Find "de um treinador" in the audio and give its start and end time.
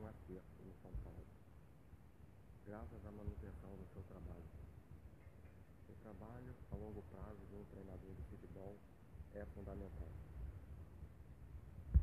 7.50-8.14